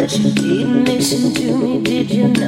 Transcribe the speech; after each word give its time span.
hearted, 0.00 0.34
but 0.34 0.42
you 0.42 0.58
didn't 0.58 0.84
listen 0.84 1.34
to 1.34 1.58
me, 1.58 1.82
did 1.82 2.10
you 2.10 2.39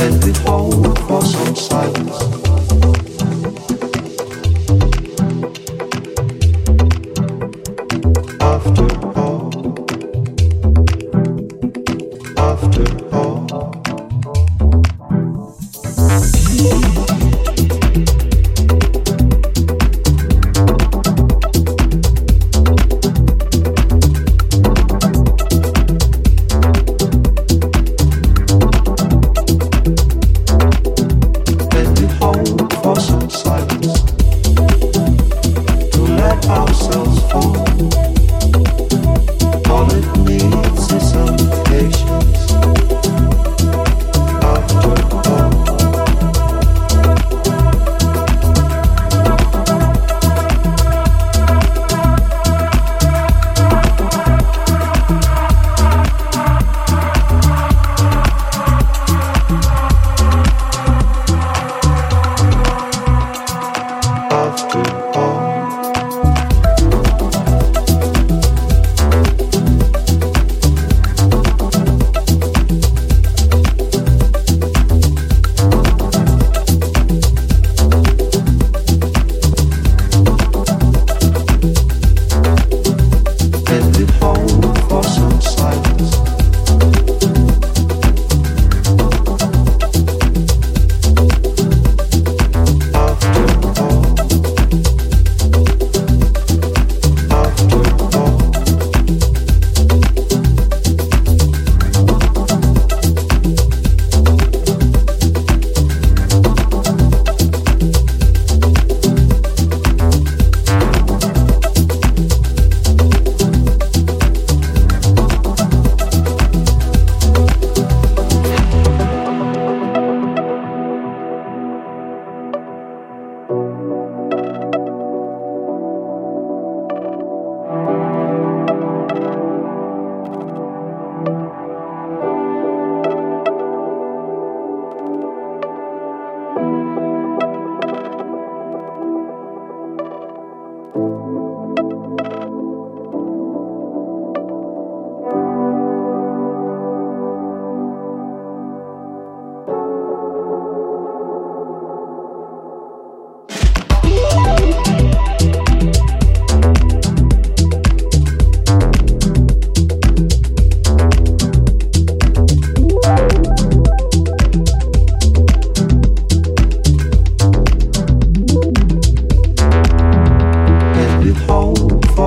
and 0.00 0.24
it 0.24 0.44
won't 0.44 0.98
for 1.00 1.22
some 1.22 1.56
silence. 1.56 2.47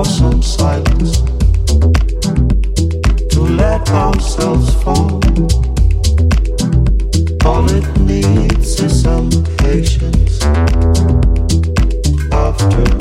some 0.04 0.42
silence, 0.42 1.18
to 3.32 3.40
let 3.40 3.88
ourselves 3.90 4.74
fall. 4.82 5.20
All 7.44 7.68
it 7.70 8.00
needs 8.00 8.80
is 8.80 9.02
some 9.02 9.30
patience 9.58 10.42
after. 12.32 12.91